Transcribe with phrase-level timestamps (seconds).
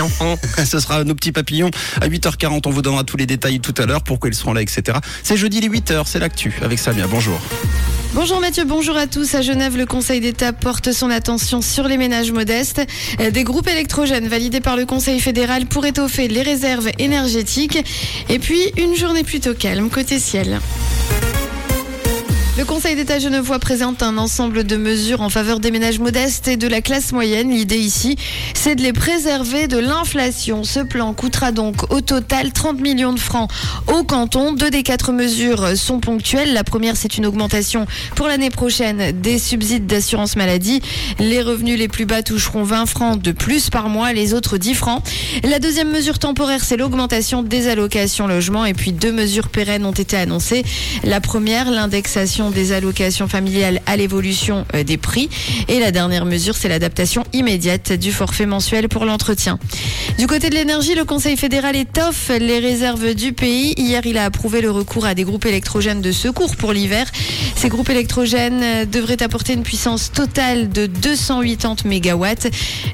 [0.00, 0.36] enfant.
[0.64, 2.62] Ce sera nos petits papillons à 8h40.
[2.66, 4.98] On vous donnera tous les détails tout à l'heure, pourquoi ils seront là, etc.
[5.22, 7.06] C'est jeudi les 8h, c'est l'actu avec Samia.
[7.06, 7.40] Bonjour.
[8.14, 9.34] Bonjour Mathieu, bonjour à tous.
[9.34, 12.80] À Genève, le Conseil d'État porte son attention sur les ménages modestes.
[13.20, 17.78] Euh, Des groupes électrogènes validés par le Conseil fédéral pour étoffer les réserves énergétiques.
[18.30, 20.58] Et puis, une journée plutôt calme côté ciel.
[22.58, 26.56] Le Conseil d'État genevois présente un ensemble de mesures en faveur des ménages modestes et
[26.56, 27.50] de la classe moyenne.
[27.50, 28.16] L'idée ici,
[28.52, 30.64] c'est de les préserver de l'inflation.
[30.64, 33.48] Ce plan coûtera donc au total 30 millions de francs
[33.86, 34.54] au canton.
[34.54, 36.52] Deux des quatre mesures sont ponctuelles.
[36.52, 37.86] La première, c'est une augmentation
[38.16, 40.82] pour l'année prochaine des subsides d'assurance maladie.
[41.20, 44.74] Les revenus les plus bas toucheront 20 francs de plus par mois, les autres 10
[44.74, 45.04] francs.
[45.44, 48.64] La deuxième mesure temporaire, c'est l'augmentation des allocations logement.
[48.64, 50.64] Et puis deux mesures pérennes ont été annoncées.
[51.04, 55.28] La première, l'indexation des allocations familiales à l'évolution euh, des prix.
[55.68, 59.58] Et la dernière mesure, c'est l'adaptation immédiate du forfait mensuel pour l'entretien.
[60.18, 63.74] Du côté de l'énergie, le Conseil fédéral étoffe les réserves du pays.
[63.76, 67.06] Hier, il a approuvé le recours à des groupes électrogènes de secours pour l'hiver.
[67.56, 72.48] Ces groupes électrogènes euh, devraient apporter une puissance totale de 280 mégawatts.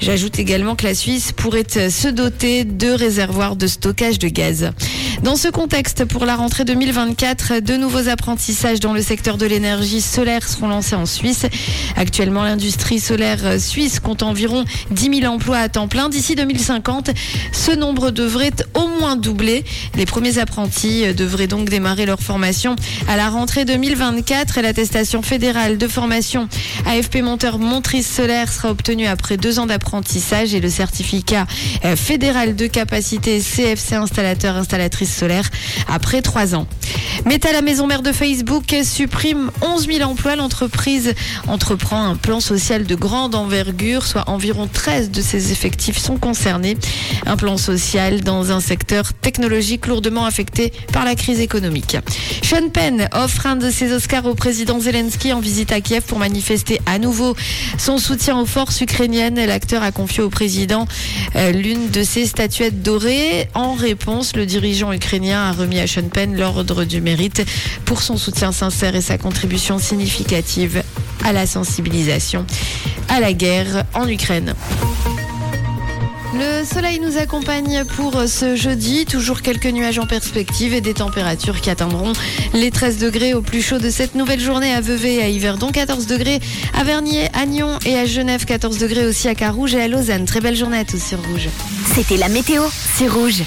[0.00, 4.70] J'ajoute également que la Suisse pourrait euh, se doter de réservoirs de stockage de gaz.
[5.22, 10.00] Dans ce contexte, pour la rentrée 2024, de nouveaux apprentissages dans le secteur de l'énergie
[10.00, 11.46] solaire seront lancés en Suisse.
[11.96, 16.08] Actuellement, l'industrie solaire suisse compte environ 10 000 emplois à temps plein.
[16.08, 17.10] D'ici 2050,
[17.52, 19.64] ce nombre devrait au moins doubler.
[19.94, 22.76] Les premiers apprentis devraient donc démarrer leur formation
[23.08, 26.48] à la rentrée 2024 et l'attestation fédérale de formation
[26.86, 31.46] AFP monteur montrice solaire sera obtenue après deux ans d'apprentissage et le certificat
[31.84, 35.48] euh, fédéral de capacité CFC installateur installatrice solaire
[35.88, 36.66] après trois ans.
[37.26, 40.36] Meta, la maison mère de Facebook, supprime 11 000 emplois.
[40.36, 41.14] L'entreprise
[41.48, 46.78] entreprend un plan social de grande envergure, soit environ 13 de ses effectifs sont concernés.
[47.26, 51.98] Un plan social dans un secteur technologique lourdement affecté par la crise économique.
[52.42, 56.18] Sean Penn offre un de ses Oscars au président Zelensky en visite à Kiev pour
[56.18, 57.36] manifester à nouveau
[57.78, 59.44] son soutien aux forces ukrainiennes.
[59.44, 60.88] L'acteur a confié au président
[61.36, 63.48] euh, l'une de ses statuettes dorées.
[63.54, 67.44] En réponse, le dirigeant ukrainien a remis à Sean Penn l'ordre du mérite
[67.86, 70.84] pour son soutien sincère et sa contribution significative
[71.24, 72.46] à la sensibilisation
[73.08, 74.54] à la guerre en Ukraine.
[76.32, 79.06] Le soleil nous accompagne pour ce jeudi.
[79.06, 82.12] Toujours quelques nuages en perspective et des températures qui atteindront
[82.54, 85.72] les 13 degrés au plus chaud de cette nouvelle journée à Vevey et à Yverdon.
[85.72, 86.38] 14 degrés
[86.78, 88.44] à Vernier, à Nyon et à Genève.
[88.44, 90.26] 14 degrés aussi à Carouge et à Lausanne.
[90.26, 91.48] Très belle journée à tous sur Rouge.
[91.92, 92.62] C'était la météo,
[92.96, 93.42] c'est rouge.